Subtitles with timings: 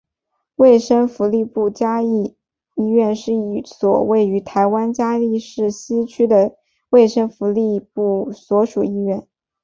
[0.55, 2.35] 卫生福利部嘉义
[2.75, 6.57] 医院是一所位于台湾嘉义市西区的
[6.89, 9.27] 卫生福利部所属医院。